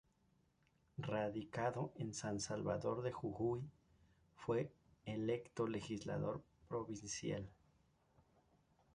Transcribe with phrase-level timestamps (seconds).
[0.97, 3.61] Radicado en San Salvador de Jujuy,
[4.35, 4.71] fue
[5.05, 7.47] electo legislador provincial.